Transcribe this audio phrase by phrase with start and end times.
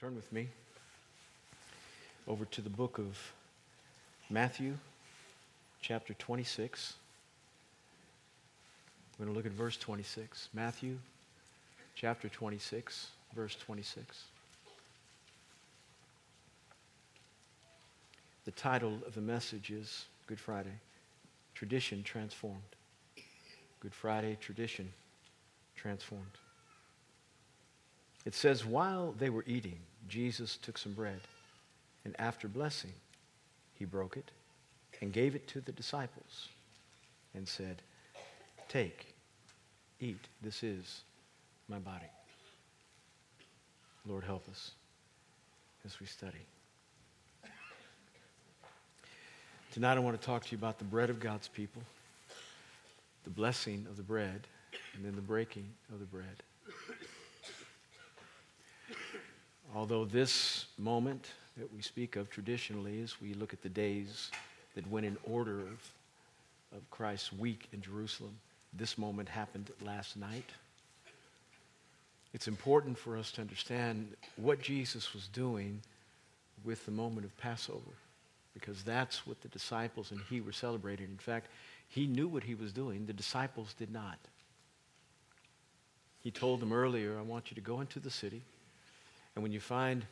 [0.00, 0.48] Turn with me
[2.26, 3.18] over to the book of
[4.30, 4.78] Matthew,
[5.82, 6.94] chapter 26.
[9.18, 10.48] We're going to look at verse 26.
[10.54, 10.96] Matthew,
[11.94, 14.24] chapter 26, verse 26.
[18.46, 20.80] The title of the message is Good Friday
[21.54, 22.62] Tradition Transformed.
[23.80, 24.90] Good Friday, Tradition
[25.76, 26.38] Transformed.
[28.24, 29.78] It says, While they were eating,
[30.08, 31.20] Jesus took some bread,
[32.04, 32.92] and after blessing,
[33.74, 34.30] he broke it
[35.00, 36.48] and gave it to the disciples
[37.34, 37.82] and said,
[38.68, 39.14] Take,
[40.00, 41.02] eat, this is
[41.68, 42.06] my body.
[44.06, 44.72] Lord, help us
[45.84, 46.38] as we study.
[49.72, 51.82] Tonight, I want to talk to you about the bread of God's people,
[53.24, 54.46] the blessing of the bread,
[54.94, 56.42] and then the breaking of the bread.
[59.74, 64.30] Although this moment that we speak of traditionally, as we look at the days
[64.74, 65.92] that went in order of,
[66.76, 68.36] of Christ's week in Jerusalem,
[68.72, 70.50] this moment happened last night.
[72.32, 75.80] It's important for us to understand what Jesus was doing
[76.64, 77.94] with the moment of Passover,
[78.54, 81.06] because that's what the disciples and he were celebrating.
[81.06, 81.48] In fact,
[81.88, 84.18] he knew what he was doing, the disciples did not.
[86.22, 88.42] He told them earlier, I want you to go into the city,
[89.34, 90.04] and when you find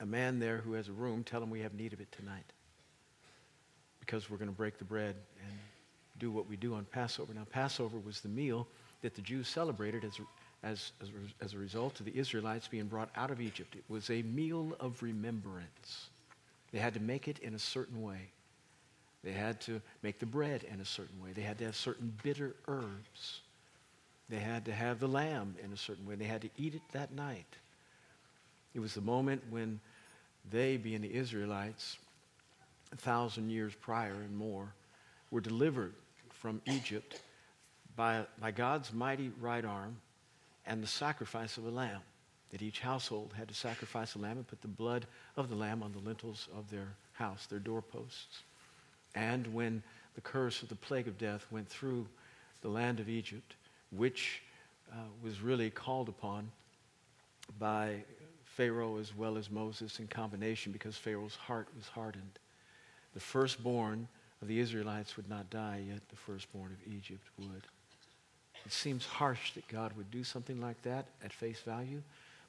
[0.00, 2.52] a man there who has a room, tell him we have need of it tonight.
[4.00, 5.58] Because we're going to break the bread and
[6.18, 7.34] do what we do on Passover.
[7.34, 8.66] Now, Passover was the meal
[9.02, 10.18] that the Jews celebrated as,
[10.62, 11.08] as, as,
[11.40, 13.74] as a result of the Israelites being brought out of Egypt.
[13.76, 16.08] It was a meal of remembrance.
[16.72, 18.30] They had to make it in a certain way.
[19.24, 21.32] They had to make the bread in a certain way.
[21.32, 23.40] They had to have certain bitter herbs.
[24.28, 26.14] They had to have the lamb in a certain way.
[26.14, 27.46] They had to eat it that night.
[28.78, 29.80] It was the moment when
[30.52, 31.98] they, being the Israelites,
[32.92, 34.72] a thousand years prior and more,
[35.32, 35.94] were delivered
[36.30, 37.20] from Egypt
[37.96, 39.96] by, by God's mighty right arm
[40.64, 42.02] and the sacrifice of a lamb.
[42.52, 45.82] That each household had to sacrifice a lamb and put the blood of the lamb
[45.82, 48.44] on the lintels of their house, their doorposts.
[49.16, 49.82] And when
[50.14, 52.06] the curse of the plague of death went through
[52.60, 53.56] the land of Egypt,
[53.90, 54.40] which
[54.92, 56.52] uh, was really called upon
[57.58, 58.04] by
[58.58, 62.40] Pharaoh as well as Moses in combination because Pharaoh's heart was hardened.
[63.14, 64.08] The firstborn
[64.42, 67.62] of the Israelites would not die, yet the firstborn of Egypt would.
[68.66, 72.02] It seems harsh that God would do something like that at face value,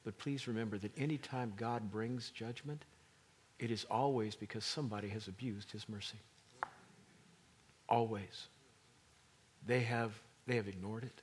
[0.04, 2.82] but please remember that anytime God brings judgment,
[3.60, 6.18] it is always because somebody has abused his mercy.
[7.88, 8.48] Always.
[9.68, 10.14] They have,
[10.48, 11.22] they have ignored it.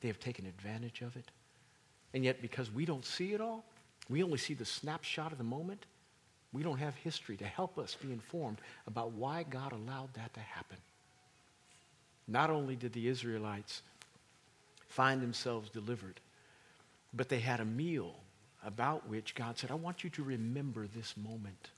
[0.00, 1.30] They have taken advantage of it.
[2.14, 3.66] And yet, because we don't see it all,
[4.08, 5.86] we only see the snapshot of the moment.
[6.52, 10.40] We don't have history to help us be informed about why God allowed that to
[10.40, 10.76] happen.
[12.28, 13.82] Not only did the Israelites
[14.88, 16.20] find themselves delivered,
[17.12, 18.14] but they had a meal
[18.64, 21.70] about which God said, I want you to remember this moment.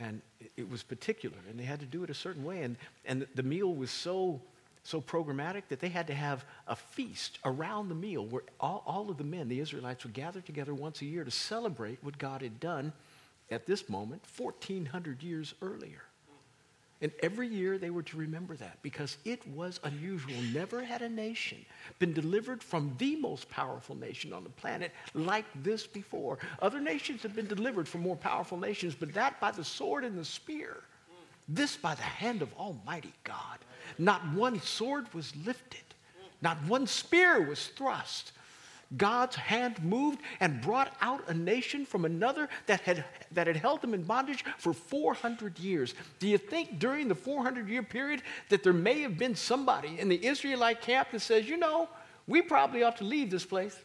[0.00, 0.22] And
[0.56, 2.62] it was particular, and they had to do it a certain way.
[2.62, 4.40] And, and the meal was so
[4.88, 9.10] so programmatic that they had to have a feast around the meal where all, all
[9.10, 12.40] of the men, the Israelites, would gather together once a year to celebrate what God
[12.40, 12.94] had done
[13.50, 16.04] at this moment 1,400 years earlier.
[17.02, 20.34] And every year they were to remember that because it was unusual.
[20.54, 21.58] Never had a nation
[21.98, 26.38] been delivered from the most powerful nation on the planet like this before.
[26.62, 30.16] Other nations have been delivered from more powerful nations, but that by the sword and
[30.18, 30.78] the spear.
[31.46, 33.58] This by the hand of Almighty God.
[33.96, 35.82] Not one sword was lifted,
[36.42, 38.32] not one spear was thrust.
[38.96, 43.82] God's hand moved and brought out a nation from another that had, that had held
[43.82, 45.94] them in bondage for 400 years.
[46.18, 50.08] Do you think during the 400 year period that there may have been somebody in
[50.08, 51.88] the Israelite camp that says, you know,
[52.26, 53.78] we probably ought to leave this place?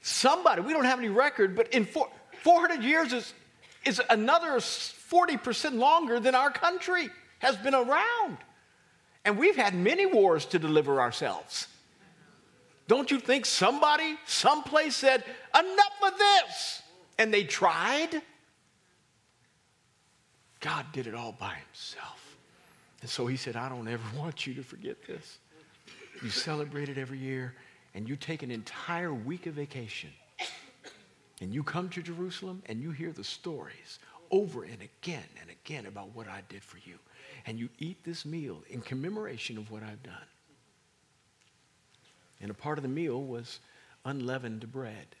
[0.00, 2.08] Somebody, we don't have any record, but in four,
[2.42, 3.34] 400 years is,
[3.84, 8.38] is another 40% longer than our country has been around.
[9.24, 11.68] And we've had many wars to deliver ourselves.
[12.88, 15.24] Don't you think somebody, someplace said,
[15.54, 16.82] enough of this?
[17.18, 18.20] And they tried?
[20.60, 22.36] God did it all by himself.
[23.00, 25.38] And so he said, I don't ever want you to forget this.
[26.22, 27.54] You celebrate it every year,
[27.94, 30.10] and you take an entire week of vacation,
[31.42, 33.98] and you come to Jerusalem and you hear the stories
[34.30, 36.94] over and again and again about what I did for you.
[37.46, 40.14] And you eat this meal in commemoration of what I've done.
[42.40, 43.58] And a part of the meal was
[44.04, 45.16] unleavened bread.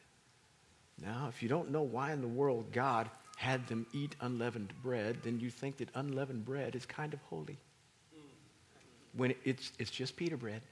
[1.04, 5.18] Now, if you don't know why in the world God had them eat unleavened bread,
[5.24, 7.58] then you think that unleavened bread is kind of holy.
[9.16, 10.62] When it's, it's just pita bread.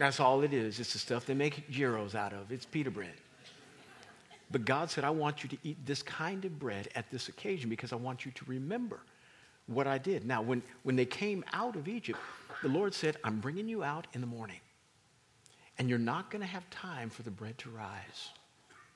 [0.00, 0.80] That's all it is.
[0.80, 2.50] It's the stuff they make gyros out of.
[2.50, 3.12] It's pita bread.
[4.50, 7.68] But God said, I want you to eat this kind of bread at this occasion
[7.68, 9.00] because I want you to remember
[9.66, 10.24] what I did.
[10.24, 12.18] Now, when, when they came out of Egypt,
[12.62, 14.60] the Lord said, I'm bringing you out in the morning.
[15.78, 18.30] And you're not going to have time for the bread to rise.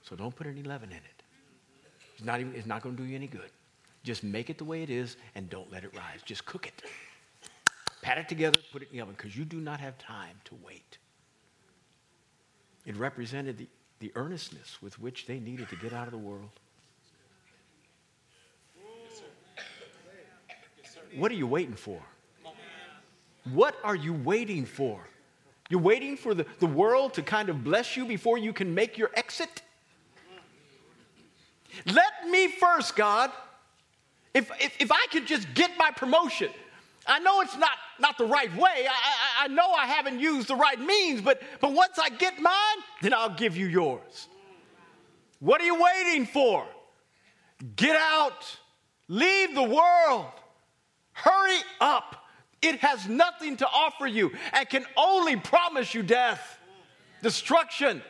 [0.00, 1.22] So don't put any leaven in it.
[2.14, 3.50] It's not, it's not going to do you any good.
[4.04, 6.22] Just make it the way it is and don't let it rise.
[6.24, 6.82] Just cook it.
[8.04, 10.54] Pat it together, put it in the oven because you do not have time to
[10.62, 10.98] wait.
[12.84, 13.66] It represented the
[14.04, 16.50] the earnestness with which they needed to get out of the world.
[21.16, 22.02] What are you waiting for?
[23.52, 25.00] What are you waiting for?
[25.70, 28.98] You're waiting for the, the world to kind of bless you before you can make
[28.98, 29.62] your exit?
[31.86, 33.30] Let me first, God.
[34.34, 36.50] If, if, if I could just get my promotion,
[37.06, 38.86] I know it's not, not the right way.
[38.88, 42.40] I, I, I know I haven't used the right means, but, but once I get
[42.40, 44.28] mine, then I'll give you yours.
[45.40, 46.66] What are you waiting for?
[47.76, 48.58] Get out,
[49.08, 50.26] leave the world,
[51.12, 52.16] hurry up.
[52.62, 56.58] It has nothing to offer you and can only promise you death,
[57.22, 58.02] destruction.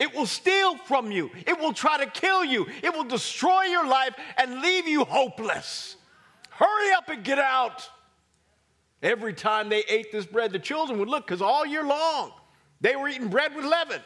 [0.00, 1.30] It will steal from you.
[1.46, 2.66] It will try to kill you.
[2.82, 5.96] It will destroy your life and leave you hopeless.
[6.50, 7.88] Hurry up and get out.
[9.04, 12.32] Every time they ate this bread, the children would look because all year long
[12.80, 14.00] they were eating bread with leaven.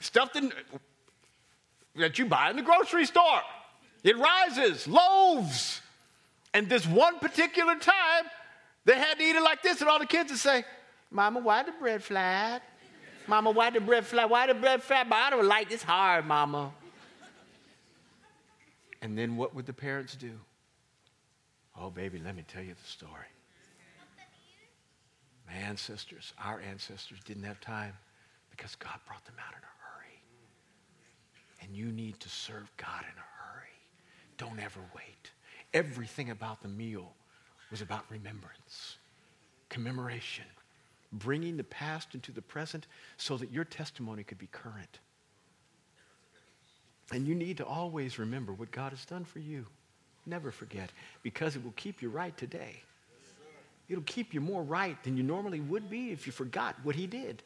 [0.00, 0.32] Stuff
[1.96, 3.42] that you buy in the grocery store.
[4.02, 5.82] It rises, loaves.
[6.54, 8.24] And this one particular time,
[8.86, 10.64] they had to eat it like this, and all the kids would say,
[11.10, 12.62] Mama, why the bread flat?
[13.26, 14.30] Mama, why the bread flat?
[14.30, 15.10] Why the bread flat?
[15.10, 16.72] But I don't like this hard, Mama.
[19.02, 20.32] And then what would the parents do?
[21.80, 23.26] Oh, baby, let me tell you the story.
[25.46, 27.94] My ancestors, our ancestors, didn't have time
[28.50, 30.22] because God brought them out in a hurry.
[31.62, 33.68] And you need to serve God in a hurry.
[34.36, 35.30] Don't ever wait.
[35.72, 37.14] Everything about the meal
[37.70, 38.98] was about remembrance,
[39.70, 40.44] commemoration,
[41.12, 42.86] bringing the past into the present
[43.16, 44.98] so that your testimony could be current.
[47.12, 49.66] And you need to always remember what God has done for you.
[50.30, 50.92] Never forget,
[51.24, 52.80] because it will keep you right today.
[53.88, 57.08] It'll keep you more right than you normally would be if you forgot what he
[57.08, 57.42] did.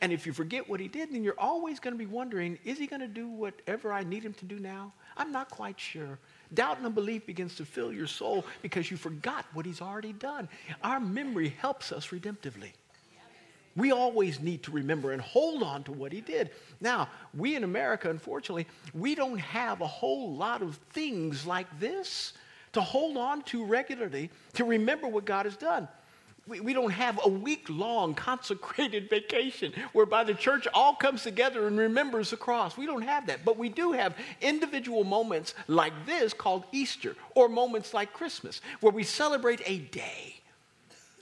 [0.00, 2.76] And if you forget what he did, then you're always going to be wondering, is
[2.76, 4.92] he going to do whatever I need him to do now?
[5.16, 6.18] I'm not quite sure.
[6.52, 10.48] Doubt and unbelief begins to fill your soul because you forgot what he's already done.
[10.82, 12.72] Our memory helps us redemptively.
[13.76, 16.50] We always need to remember and hold on to what he did.
[16.80, 22.34] Now, we in America, unfortunately, we don't have a whole lot of things like this
[22.72, 25.88] to hold on to regularly to remember what God has done.
[26.46, 31.66] We, we don't have a week long consecrated vacation whereby the church all comes together
[31.66, 32.76] and remembers the cross.
[32.76, 33.44] We don't have that.
[33.44, 38.92] But we do have individual moments like this called Easter or moments like Christmas where
[38.92, 40.42] we celebrate a day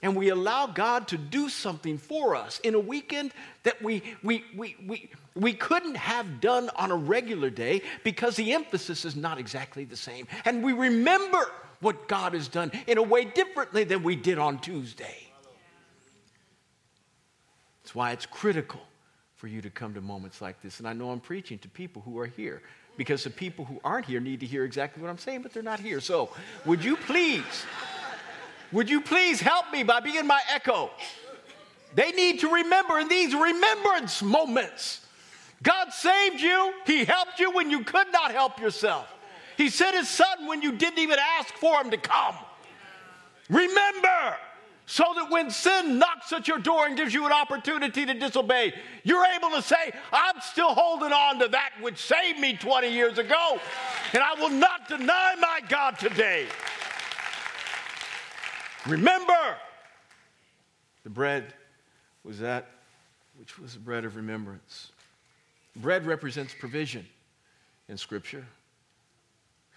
[0.03, 3.33] and we allow God to do something for us in a weekend
[3.63, 8.53] that we, we, we, we, we couldn't have done on a regular day because the
[8.53, 10.27] emphasis is not exactly the same.
[10.43, 14.59] And we remember what God has done in a way differently than we did on
[14.59, 15.17] Tuesday.
[17.81, 18.81] That's why it's critical
[19.37, 20.79] for you to come to moments like this.
[20.79, 22.61] And I know I'm preaching to people who are here
[22.97, 25.63] because the people who aren't here need to hear exactly what I'm saying, but they're
[25.63, 26.01] not here.
[26.01, 26.29] So,
[26.65, 27.65] would you please?
[28.73, 30.89] Would you please help me by being my echo?
[31.95, 35.01] They need to remember in these remembrance moments.
[35.61, 39.07] God saved you, He helped you when you could not help yourself.
[39.57, 42.35] He sent His Son when you didn't even ask for Him to come.
[43.49, 44.35] Remember,
[44.87, 48.73] so that when sin knocks at your door and gives you an opportunity to disobey,
[49.03, 53.19] you're able to say, I'm still holding on to that which saved me 20 years
[53.19, 53.59] ago,
[54.13, 56.47] and I will not deny my God today.
[58.87, 59.55] Remember,
[61.03, 61.53] the bread
[62.23, 62.69] was that
[63.39, 64.91] which was the bread of remembrance.
[65.75, 67.05] Bread represents provision
[67.89, 68.45] in Scripture.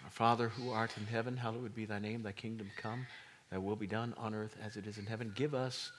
[0.03, 3.07] Our Father who art in heaven, hallowed be thy name, thy kingdom come,
[3.49, 5.31] thy will be done on earth as it is in heaven.
[5.35, 5.91] Give us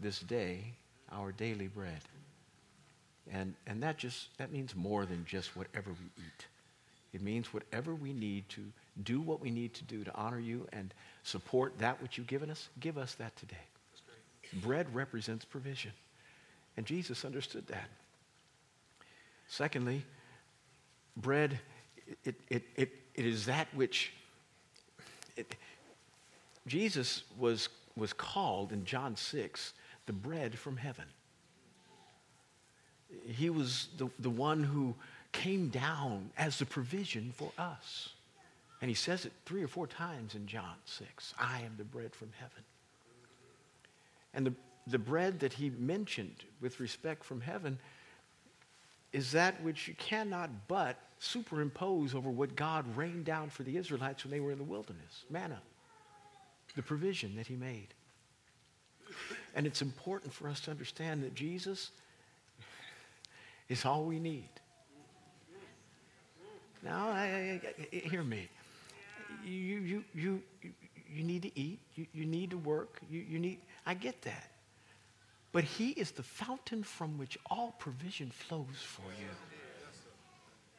[0.00, 0.72] this day
[1.12, 2.00] our daily bread.
[3.30, 6.46] And, and that just that means more than just whatever we eat.
[7.12, 8.62] It means whatever we need to
[9.02, 12.50] do what we need to do to honor you and support that which you've given
[12.50, 13.56] us, give us that today.
[14.62, 15.92] Bread represents provision.
[16.76, 17.88] And Jesus understood that.
[19.48, 20.04] Secondly,
[21.16, 21.58] bread,
[22.24, 24.12] it, it, it, it is that which
[25.36, 25.56] it,
[26.66, 29.72] Jesus was, was called in John 6
[30.06, 31.06] the bread from heaven.
[33.26, 34.94] He was the, the one who
[35.32, 38.10] came down as the provision for us.
[38.84, 42.14] And he says it three or four times in John 6 I am the bread
[42.14, 42.62] from heaven.
[44.34, 44.52] And the,
[44.86, 47.78] the bread that he mentioned with respect from heaven
[49.14, 54.22] is that which you cannot but superimpose over what God rained down for the Israelites
[54.22, 55.62] when they were in the wilderness manna,
[56.76, 57.88] the provision that he made.
[59.54, 61.90] And it's important for us to understand that Jesus
[63.70, 64.50] is all we need.
[66.82, 67.60] Now, I, I,
[67.94, 68.50] I, hear me.
[69.44, 70.42] You, you, you,
[71.12, 71.80] you need to eat.
[71.94, 73.00] You, you need to work.
[73.10, 74.50] You, you need, I get that.
[75.52, 79.28] But he is the fountain from which all provision flows for you.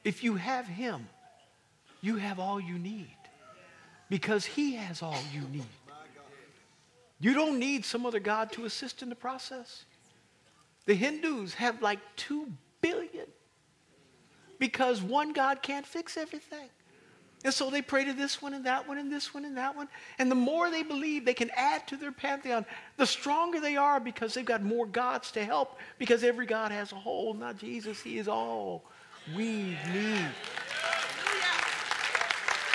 [0.03, 1.07] If you have him,
[2.01, 3.15] you have all you need
[4.09, 5.65] because he has all you need.
[7.19, 9.85] You don't need some other God to assist in the process.
[10.85, 12.47] The Hindus have like 2
[12.81, 13.25] billion
[14.59, 16.69] because one God can't fix everything.
[17.45, 19.75] And so they pray to this one and that one and this one and that
[19.75, 19.87] one.
[20.17, 22.65] And the more they believe they can add to their pantheon,
[22.97, 26.91] the stronger they are because they've got more gods to help because every God has
[26.91, 28.01] a whole, not Jesus.
[28.01, 28.83] He is all
[29.35, 30.27] we need.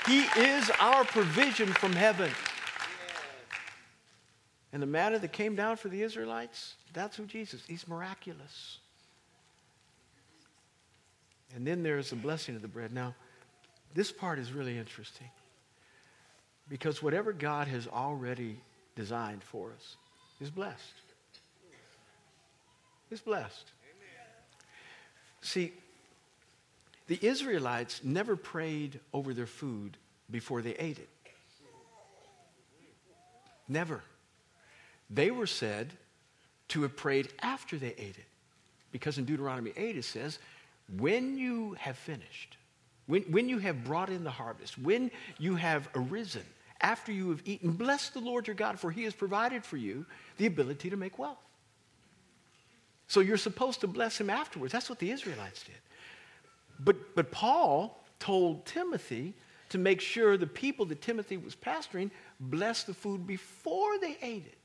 [0.07, 2.31] He is our provision from heaven.
[4.73, 7.61] And the manna that came down for the Israelites, that's who Jesus.
[7.67, 8.79] He's miraculous.
[11.57, 12.93] And then there's the blessing of the bread.
[12.93, 13.17] Now,
[13.95, 15.29] this part is really interesting
[16.69, 18.61] because whatever God has already
[18.95, 19.97] designed for us
[20.41, 20.95] is blessed.
[23.11, 23.73] Is blessed.
[25.41, 25.73] See,
[27.09, 29.97] the Israelites never prayed over their food
[30.31, 31.09] before they ate it.
[33.69, 34.03] Never.
[35.09, 35.93] They were said
[36.69, 38.27] to have prayed after they ate it.
[38.93, 40.39] Because in Deuteronomy 8 it says,
[40.99, 42.57] when you have finished,
[43.11, 46.45] when, when you have brought in the harvest, when you have arisen,
[46.81, 50.07] after you have eaten, bless the Lord your God, for he has provided for you
[50.37, 51.45] the ability to make wealth.
[53.09, 54.73] So you're supposed to bless him afterwards.
[54.73, 55.75] That's what the Israelites did.
[56.79, 59.35] But, but Paul told Timothy
[59.71, 64.47] to make sure the people that Timothy was pastoring blessed the food before they ate
[64.47, 64.59] it.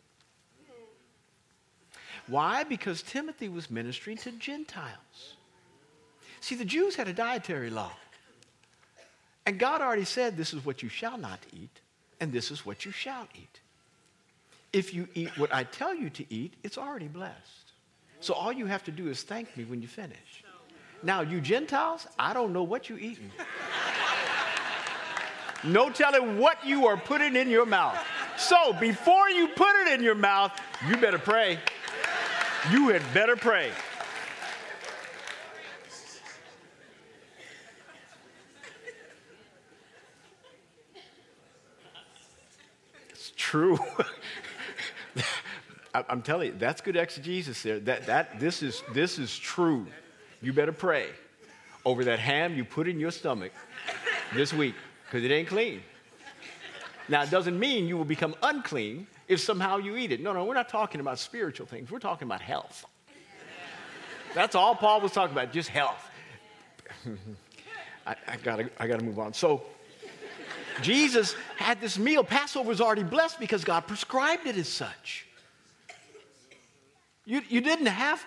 [2.28, 2.64] Why?
[2.64, 5.36] Because Timothy was ministering to Gentiles.
[6.42, 7.92] See, the Jews had a dietary law.
[9.46, 11.82] And God already said, This is what you shall not eat,
[12.20, 13.62] and this is what you shall eat.
[14.74, 17.72] If you eat what I tell you to eat, it's already blessed.
[18.20, 20.44] So all you have to do is thank me when you finish.
[21.04, 23.32] Now, you Gentiles, I don't know what you're eating.
[25.64, 27.98] No telling what you are putting in your mouth.
[28.38, 30.52] So before you put it in your mouth,
[30.88, 31.60] you better pray.
[32.72, 33.72] You had better pray.
[43.56, 43.80] True.
[46.10, 47.80] I'm telling you, that's good exegesis there.
[47.80, 49.88] That, that, this, is, this is true.
[50.42, 51.08] You better pray
[51.86, 53.54] over that ham you put in your stomach
[54.34, 55.82] this week because it ain't clean.
[57.08, 60.22] Now, it doesn't mean you will become unclean if somehow you eat it.
[60.22, 61.90] No, no, we're not talking about spiritual things.
[61.90, 62.86] We're talking about health.
[64.34, 66.10] That's all Paul was talking about, just health.
[68.06, 69.34] I, I, gotta, I gotta move on.
[69.34, 69.64] So,
[70.82, 72.24] Jesus had this meal.
[72.24, 75.28] Passover was already blessed because God prescribed it as such.
[77.26, 78.24] You, you didn't have,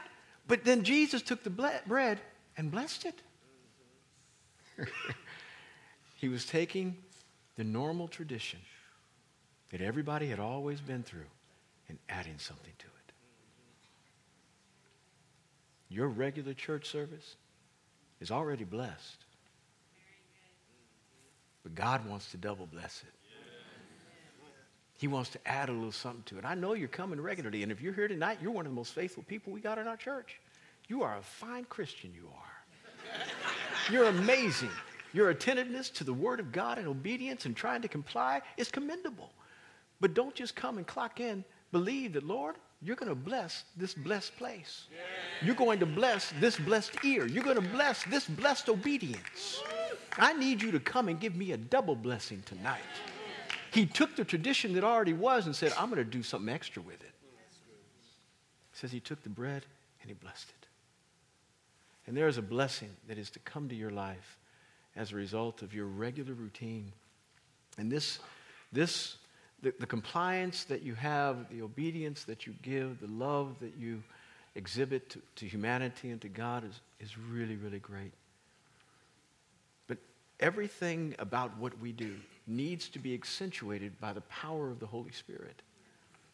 [0.47, 2.21] but then Jesus took the ble- bread
[2.57, 3.23] and blessed it.
[6.17, 6.97] he was taking
[7.57, 8.61] the normal tradition
[9.71, 11.27] that everybody had always been through
[11.89, 13.13] and adding something to it.
[15.89, 17.37] Your regular church service
[18.21, 19.25] is already blessed.
[21.63, 23.15] But God wants to double bless it.
[24.99, 26.45] He wants to add a little something to it.
[26.45, 28.93] I know you're coming regularly, and if you're here tonight, you're one of the most
[28.93, 30.41] faithful people we got in our church.
[30.89, 33.93] You are a fine Christian, you are.
[33.93, 34.71] You're amazing.
[35.13, 39.31] Your attentiveness to the Word of God and obedience and trying to comply is commendable.
[40.01, 41.45] But don't just come and clock in.
[41.71, 44.87] Believe that, Lord, you're going to bless this blessed place.
[45.43, 47.27] You're going to bless this blessed ear.
[47.27, 49.63] You're going to bless this blessed obedience.
[50.19, 52.81] I need you to come and give me a double blessing tonight.
[53.73, 56.83] He took the tradition that already was and said, I'm going to do something extra
[56.83, 57.13] with it.
[58.73, 59.65] He says he took the bread
[60.01, 60.67] and he blessed it.
[62.07, 64.39] And there is a blessing that is to come to your life
[64.97, 66.93] as a result of your regular routine.
[67.77, 68.19] And this,
[68.73, 69.17] this
[69.63, 74.03] the, the compliance that you have, the obedience that you give, the love that you
[74.55, 78.13] exhibit to, to humanity and to God is, is really, really great.
[80.41, 82.15] Everything about what we do
[82.47, 85.63] needs to be accentuated by the power of the Holy Spirit.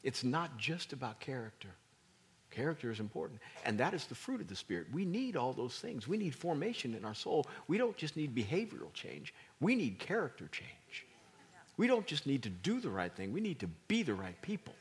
[0.03, 1.71] It's not just about character.
[2.51, 3.41] Character is important.
[3.65, 4.87] And that is the fruit of the Spirit.
[4.93, 6.07] We need all those things.
[6.07, 7.47] We need formation in our soul.
[7.67, 11.07] We don't just need behavioral change, we need character change.
[11.77, 14.41] We don't just need to do the right thing, we need to be the right
[14.43, 14.75] people.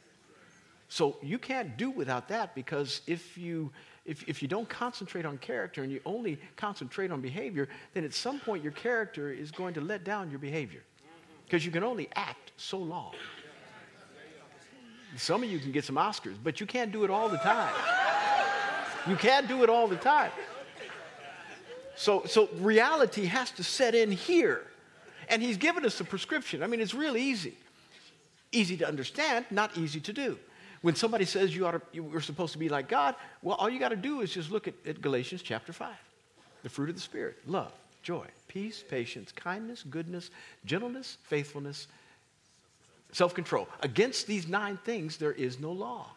[0.93, 3.71] So you can't do without that because if you,
[4.05, 8.13] if, if you don't concentrate on character and you only concentrate on behavior, then at
[8.13, 10.83] some point your character is going to let down your behavior
[11.45, 13.15] because you can only act so long.
[15.17, 17.73] Some of you can get some Oscars, but you can't do it all the time.
[19.07, 20.29] You can't do it all the time.
[21.95, 24.67] So, so reality has to set in here.
[25.27, 26.61] And he's given us a prescription.
[26.61, 27.57] I mean, it's real easy.
[28.51, 30.37] Easy to understand, not easy to do.
[30.83, 33.69] When somebody says you, ought to, you are supposed to be like God, well, all
[33.69, 35.95] you got to do is just look at, at Galatians chapter 5.
[36.63, 37.71] The fruit of the Spirit love,
[38.01, 40.29] joy, peace, patience, kindness, goodness,
[40.65, 41.87] gentleness, faithfulness,
[43.13, 43.69] self control.
[43.79, 46.07] Against these nine things, there is no law.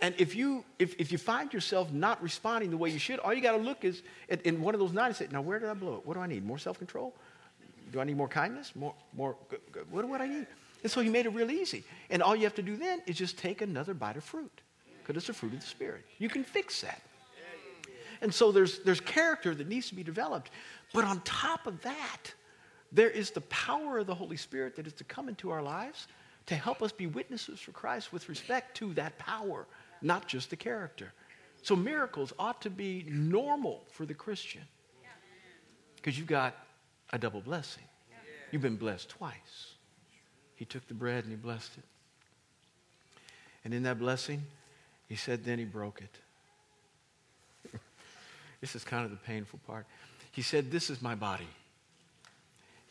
[0.00, 3.32] And if you, if, if you find yourself not responding the way you should, all
[3.32, 5.60] you got to look is at, in one of those nine and say, now where
[5.60, 6.04] did I blow it?
[6.04, 6.44] What do I need?
[6.44, 7.14] More self control?
[7.92, 8.72] Do I need more kindness?
[8.74, 9.36] More, more,
[9.90, 10.46] what do I need?
[10.84, 11.82] And so he made it real easy.
[12.10, 14.60] And all you have to do then is just take another bite of fruit
[15.00, 16.04] because it's the fruit of the Spirit.
[16.18, 17.00] You can fix that.
[18.20, 20.50] And so there's, there's character that needs to be developed.
[20.92, 22.32] But on top of that,
[22.92, 26.06] there is the power of the Holy Spirit that is to come into our lives
[26.46, 29.66] to help us be witnesses for Christ with respect to that power,
[30.02, 31.12] not just the character.
[31.62, 34.62] So miracles ought to be normal for the Christian
[35.96, 36.54] because you've got
[37.14, 37.84] a double blessing.
[38.52, 39.73] You've been blessed twice.
[40.56, 41.84] He took the bread and he blessed it.
[43.64, 44.42] And in that blessing,
[45.08, 47.80] he said, then he broke it.
[48.60, 49.86] this is kind of the painful part.
[50.32, 51.46] He said, This is my body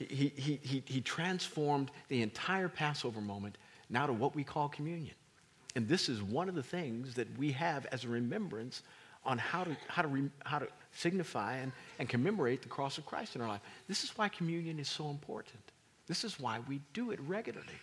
[0.09, 3.57] he, he, he, he transformed the entire Passover moment
[3.89, 5.15] now to what we call communion.
[5.75, 8.83] And this is one of the things that we have as a remembrance
[9.25, 13.35] on how to, how to, how to signify and, and commemorate the cross of Christ
[13.35, 13.61] in our life.
[13.87, 15.61] This is why communion is so important.
[16.07, 17.79] This is why we do it regularly.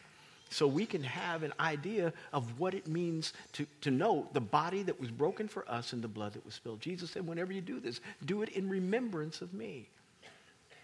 [0.51, 4.83] So we can have an idea of what it means to, to know the body
[4.83, 6.81] that was broken for us and the blood that was spilled.
[6.81, 9.89] Jesus said, whenever you do this, do it in remembrance of me.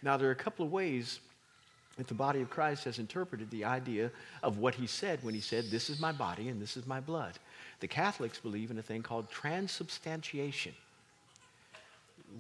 [0.03, 1.19] Now, there are a couple of ways
[1.97, 4.11] that the body of Christ has interpreted the idea
[4.43, 7.01] of what he said when he said, This is my body and this is my
[7.01, 7.33] blood.
[7.81, 10.75] The Catholics believe in a thing called transubstantiation,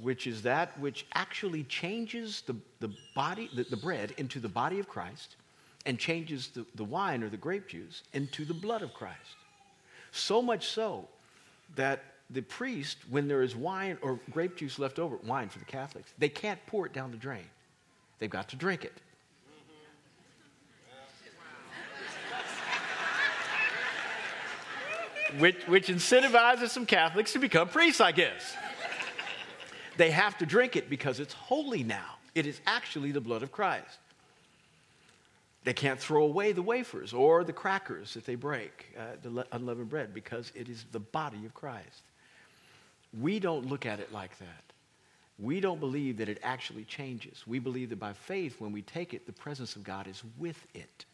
[0.02, 4.78] which is that which actually changes the, the body, the, the bread into the body
[4.78, 5.36] of Christ
[5.84, 9.36] and changes the, the wine or the grape juice into the blood of Christ.
[10.10, 11.06] So much so
[11.76, 15.64] that the priest, when there is wine or grape juice left over, wine for the
[15.64, 17.44] Catholics, they can't pour it down the drain.
[18.18, 18.94] They've got to drink it.
[25.38, 28.56] which, which incentivizes some Catholics to become priests, I guess.
[29.96, 32.16] They have to drink it because it's holy now.
[32.34, 33.98] It is actually the blood of Christ.
[35.64, 39.90] They can't throw away the wafers or the crackers that they break, uh, the unleavened
[39.90, 42.02] bread, because it is the body of Christ.
[43.20, 44.62] We don't look at it like that.
[45.38, 47.44] We don't believe that it actually changes.
[47.46, 50.66] We believe that by faith, when we take it, the presence of God is with
[50.72, 51.04] it.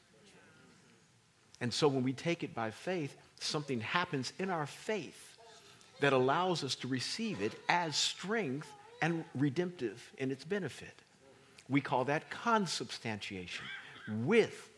[1.60, 5.31] And so when we take it by faith, something happens in our faith
[6.02, 8.68] that allows us to receive it as strength
[9.00, 10.94] and redemptive in its benefit.
[11.68, 13.64] We call that consubstantiation
[14.24, 14.68] with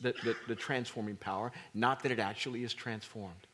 [0.00, 3.46] the, the, the, transforming power, not that it actually is transformed.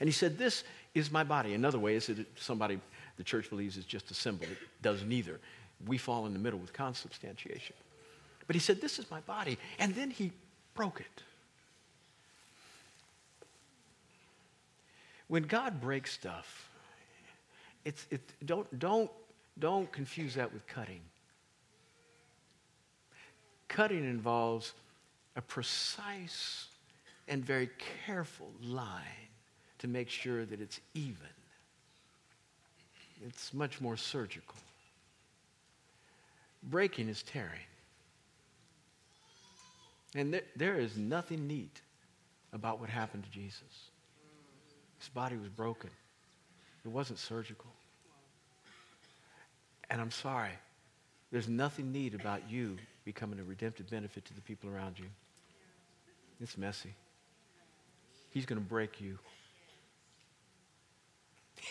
[0.00, 1.52] And he said, This is my body.
[1.52, 2.80] Another way is that somebody
[3.18, 4.46] the church believes is just a symbol.
[4.46, 5.38] It does neither.
[5.86, 7.76] We fall in the middle with consubstantiation.
[8.46, 9.58] But he said, This is my body.
[9.78, 10.32] And then he
[10.72, 11.22] broke it.
[15.34, 16.70] When God breaks stuff,
[17.84, 19.10] it's, it, don't, don't,
[19.58, 21.00] don't confuse that with cutting.
[23.66, 24.74] Cutting involves
[25.34, 26.68] a precise
[27.26, 27.68] and very
[28.06, 29.02] careful line
[29.78, 31.16] to make sure that it's even.
[33.26, 34.54] It's much more surgical.
[36.62, 37.66] Breaking is tearing.
[40.14, 41.80] And there, there is nothing neat
[42.52, 43.90] about what happened to Jesus.
[45.04, 45.90] His body was broken.
[46.82, 47.70] It wasn't surgical.
[49.90, 50.52] And I'm sorry,
[51.30, 55.04] there's nothing neat about you becoming a redemptive benefit to the people around you.
[56.40, 56.94] It's messy.
[58.30, 59.18] He's going to break you.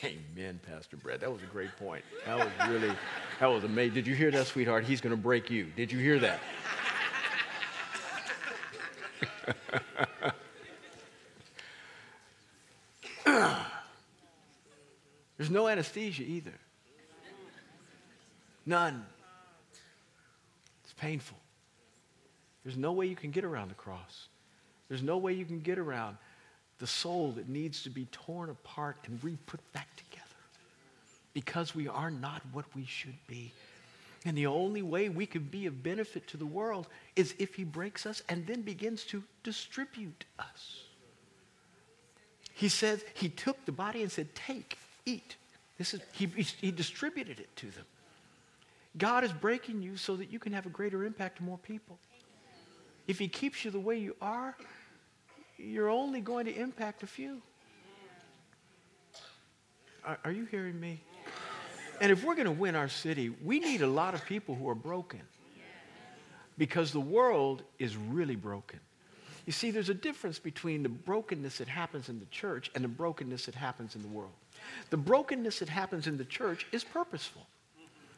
[0.04, 1.22] Amen, Pastor Brett.
[1.22, 2.04] That was a great point.
[2.28, 2.96] That was really,
[3.40, 3.96] that was amazing.
[3.96, 4.84] Did you hear that, sweetheart?
[4.84, 5.72] He's going to break you.
[5.76, 6.40] Did you hear that?
[15.54, 16.54] no anesthesia either.
[18.66, 19.06] None.
[20.84, 21.38] It's painful.
[22.64, 24.28] There's no way you can get around the cross.
[24.90, 26.18] There's no way you can get around
[26.80, 30.24] the soul that needs to be torn apart and re-put back together
[31.34, 33.52] because we are not what we should be.
[34.26, 37.64] And the only way we can be of benefit to the world is if he
[37.64, 40.84] breaks us and then begins to distribute us.
[42.54, 45.36] He says, he took the body and said, Take, eat.
[45.84, 46.28] This is, he,
[46.62, 47.84] he distributed it to them.
[48.98, 52.00] God is breaking you so that you can have a greater impact to more people.
[53.06, 54.56] If he keeps you the way you are,
[55.58, 57.42] you're only going to impact a few.
[60.06, 61.04] Are, are you hearing me?
[62.00, 64.70] And if we're going to win our city, we need a lot of people who
[64.70, 65.20] are broken.
[66.58, 68.80] Because the world is really broken.
[69.46, 72.90] You see, there's a difference between the brokenness that happens in the church and the
[72.90, 74.32] brokenness that happens in the world.
[74.90, 77.46] The brokenness that happens in the church is purposeful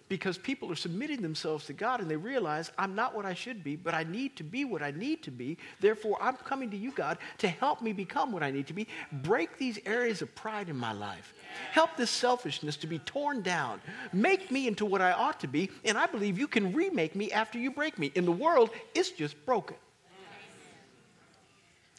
[0.08, 3.64] because people are submitting themselves to God and they realize I'm not what I should
[3.64, 5.58] be, but I need to be what I need to be.
[5.80, 8.88] Therefore, I'm coming to you, God, to help me become what I need to be.
[9.12, 11.34] Break these areas of pride in my life.
[11.72, 13.82] Help this selfishness to be torn down.
[14.14, 17.32] Make me into what I ought to be, and I believe you can remake me
[17.32, 18.12] after you break me.
[18.14, 19.78] In the world, it's just broken.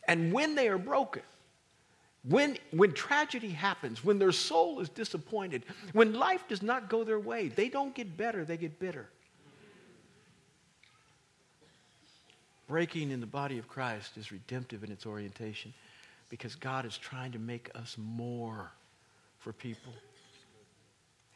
[0.06, 1.22] And when they are broken,
[2.28, 7.20] when, when tragedy happens, when their soul is disappointed, when life does not go their
[7.20, 9.08] way, they don't get better, they get bitter.
[12.66, 15.72] Breaking in the body of Christ is redemptive in its orientation
[16.28, 18.72] because God is trying to make us more
[19.38, 19.92] for people.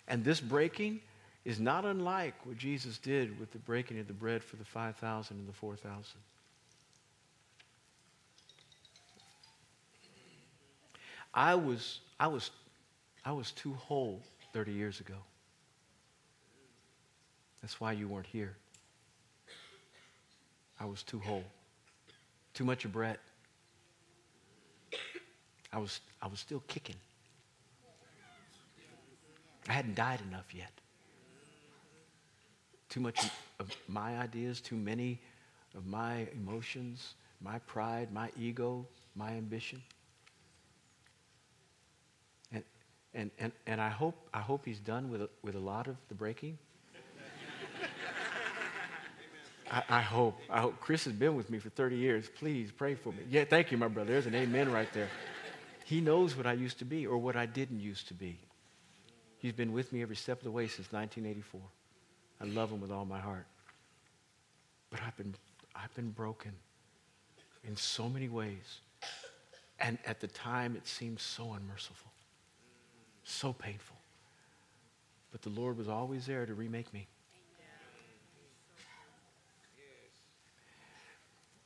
[0.08, 1.00] And this breaking
[1.44, 5.36] is not unlike what Jesus did with the breaking of the bread for the 5,000
[5.36, 6.02] and the 4,000.
[11.32, 12.50] I was, I was,
[13.24, 14.20] I was too whole
[14.52, 15.14] 30 years ago.
[17.62, 18.56] That's why you weren't here.
[20.80, 21.44] I was too whole.
[22.54, 23.20] Too much of Brett.
[25.72, 26.96] I was, I was still kicking.
[29.68, 30.72] I hadn't died enough yet.
[32.88, 33.20] Too much
[33.60, 35.20] of my ideas, too many
[35.76, 39.80] of my emotions, my pride, my ego, my ambition.
[43.14, 45.96] And, and, and I, hope, I hope he's done with a, with a lot of
[46.08, 46.58] the breaking.
[49.70, 50.38] I, I, hope.
[50.50, 50.80] I hope.
[50.80, 52.28] Chris has been with me for 30 years.
[52.38, 53.22] Please pray for me.
[53.30, 54.12] Yeah, thank you, my brother.
[54.12, 55.08] There's an amen right there.
[55.84, 58.38] He knows what I used to be or what I didn't used to be.
[59.38, 61.60] He's been with me every step of the way since 1984.
[62.40, 63.46] I love him with all my heart.
[64.90, 65.34] But I've been,
[65.74, 66.52] I've been broken
[67.64, 68.80] in so many ways.
[69.78, 72.09] And at the time, it seemed so unmerciful.
[73.24, 73.96] So painful.
[75.32, 77.06] But the Lord was always there to remake me.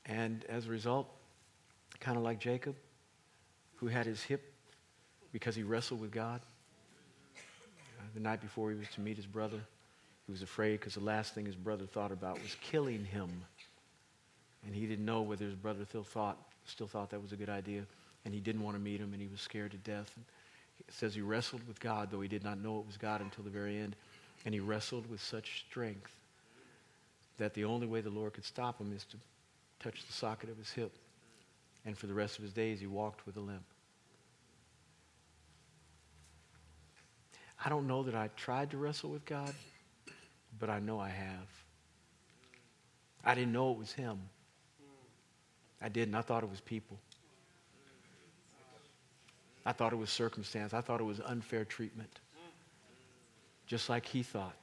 [0.07, 1.09] And as a result,
[2.01, 2.77] kind of like Jacob,
[3.77, 4.53] who had his hip
[5.33, 6.40] because he wrestled with God.
[7.37, 9.61] Uh, the night before he was to meet his brother,
[10.27, 13.31] he was afraid because the last thing his brother thought about was killing him.
[14.67, 17.49] And he didn't know whether his brother still thought, still thought that was a good
[17.51, 17.85] idea.
[18.25, 20.11] And he didn't want to meet him, and he was scared to death.
[20.17, 20.25] And
[20.80, 23.44] it says he wrestled with God, though he did not know it was God until
[23.44, 23.96] the very end.
[24.44, 26.14] And he wrestled with such strength
[27.38, 29.16] that the only way the Lord could stop him is to
[29.80, 30.92] touch the socket of his hip.
[31.87, 33.64] And for the rest of his days, he walked with a limp.
[37.64, 39.54] I don't know that I tried to wrestle with God,
[40.58, 41.48] but I know I have.
[43.24, 44.18] I didn't know it was him.
[45.80, 46.14] I didn't.
[46.14, 46.98] I thought it was people.
[49.66, 50.74] I thought it was circumstance.
[50.74, 52.20] I thought it was unfair treatment.
[53.66, 54.57] Just like he thought.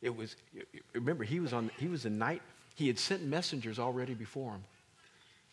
[0.00, 0.36] It was,
[0.94, 2.42] remember, he was on, he was the night,
[2.74, 4.64] he had sent messengers already before him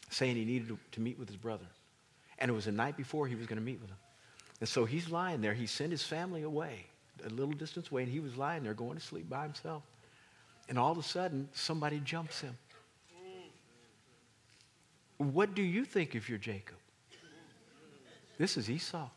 [0.09, 1.65] saying he needed to, to meet with his brother.
[2.39, 3.97] And it was the night before he was going to meet with him.
[4.59, 5.53] And so he's lying there.
[5.53, 6.85] He sent his family away,
[7.25, 9.83] a little distance away, and he was lying there going to sleep by himself.
[10.69, 12.57] And all of a sudden, somebody jumps him.
[15.17, 16.77] What do you think if you're Jacob?
[18.37, 19.07] This is Esau.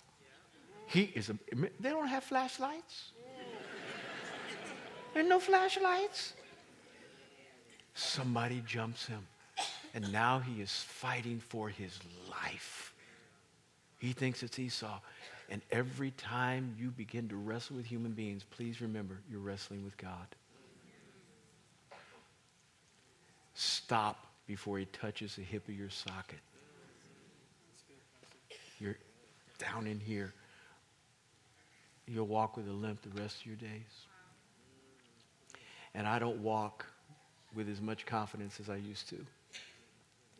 [0.87, 1.39] He is a,
[1.81, 3.13] they don't have flashlights.
[5.15, 6.35] There's no flashlights.
[7.95, 9.27] Somebody jumps him,
[9.95, 11.99] and now he is fighting for his
[12.31, 12.93] life.
[13.99, 15.01] He thinks it's Esau.
[15.49, 19.97] And every time you begin to wrestle with human beings, please remember you're wrestling with
[19.97, 20.27] God.
[23.55, 26.41] Stop before he touches the hip of your socket.
[28.79, 28.97] You're
[29.59, 30.33] down in here.
[32.07, 34.07] You'll walk with a limp the rest of your days.
[35.95, 36.87] And I don't walk
[37.55, 39.17] with as much confidence as I used to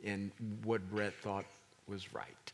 [0.05, 0.31] in
[0.65, 1.47] what Brett thought
[1.89, 2.53] was right.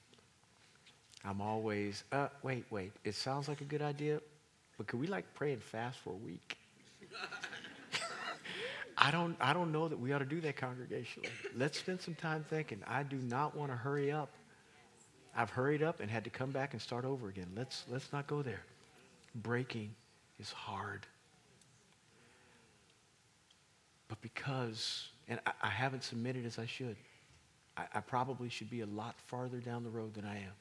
[1.25, 4.21] I'm always, uh, wait, wait, it sounds like a good idea,
[4.77, 6.57] but could we like pray and fast for a week?
[8.99, 11.29] I don't, I don't know that we ought to do that congregationally.
[11.57, 12.83] Let's spend some time thinking.
[12.87, 14.31] I do not want to hurry up.
[15.35, 17.47] I've hurried up and had to come back and start over again.
[17.57, 18.63] Let's, let's not go there.
[19.35, 19.95] Breaking
[20.39, 21.07] is hard.
[24.09, 26.97] But because, and I, I haven't submitted as I should,
[27.77, 30.53] I, I probably should be a lot farther down the road than I am.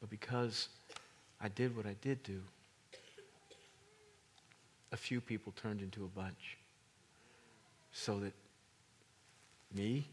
[0.00, 0.68] But because
[1.40, 2.40] I did what I did do,
[4.92, 6.58] a few people turned into a bunch
[7.92, 8.32] so that
[9.74, 10.06] me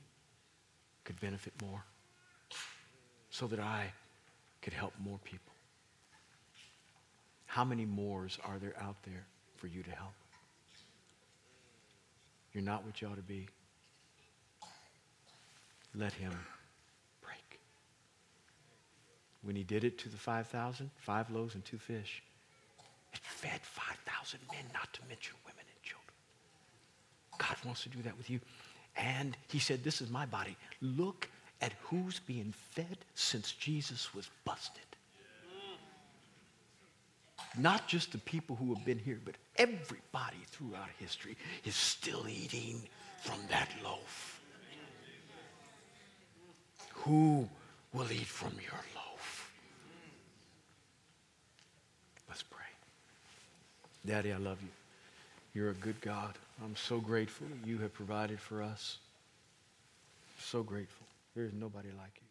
[1.04, 1.84] could benefit more,
[3.34, 3.91] so that I
[4.62, 5.52] could help more people.
[7.48, 9.26] How many mores are there out there
[9.58, 10.13] for you to help?
[12.54, 13.48] You're not what you ought to be.
[15.96, 16.32] Let him
[17.24, 17.60] break.
[19.41, 22.22] When he did it to the 5,000, five loaves and two fish,
[23.13, 26.13] it fed 5,000 men, not to mention women and children.
[27.39, 28.39] God wants to do that with you.
[28.96, 30.56] And he said, This is my body.
[30.82, 31.30] Look
[31.63, 34.84] at who's being fed since Jesus was busted.
[37.58, 42.82] Not just the people who have been here, but everybody throughout history is still eating
[43.21, 44.41] from that loaf.
[46.95, 47.47] Who
[47.93, 49.54] will eat from your loaf?
[52.28, 52.60] Let's pray.
[54.06, 54.69] Daddy, I love you.
[55.54, 56.34] You're a good God.
[56.62, 58.97] I'm so grateful you have provided for us.
[60.39, 61.02] So grateful.
[61.36, 62.22] There is nobody like you.